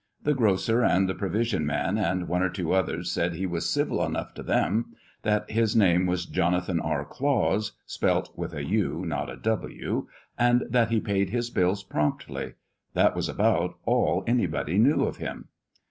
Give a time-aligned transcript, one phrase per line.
[0.23, 4.03] The grocer and the provision man, and one or two others said he was civil
[4.03, 7.05] enough to them, that his name was Jonathan R.
[7.05, 10.07] Claus, spelt with a u, not a w,
[10.39, 12.53] and that he paid his bills promptly.
[12.95, 15.49] That was about all anybody knew of him.